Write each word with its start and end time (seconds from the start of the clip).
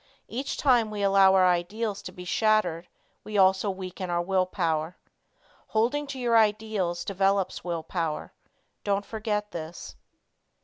Each 0.27 0.57
time 0.57 0.89
we 0.89 1.03
allow 1.03 1.35
our 1.35 1.45
ideals 1.47 2.01
to 2.01 2.11
be 2.11 2.25
shattered 2.25 2.87
we 3.23 3.37
also 3.37 3.69
weaken 3.69 4.09
our 4.09 4.19
will 4.23 4.47
power. 4.47 4.97
Holding 5.67 6.07
to 6.07 6.17
your 6.17 6.35
ideals 6.39 7.05
develops 7.05 7.63
will 7.63 7.83
power. 7.83 8.33
Don't 8.83 9.05
forget 9.05 9.51
this. 9.51 9.95